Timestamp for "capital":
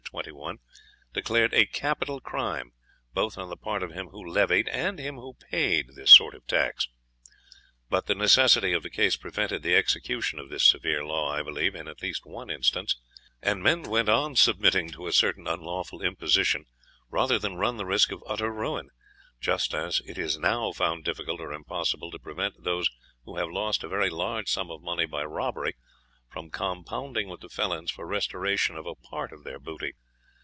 1.65-2.19